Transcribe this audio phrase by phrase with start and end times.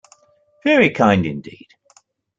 [0.63, 1.75] Very kind indeed.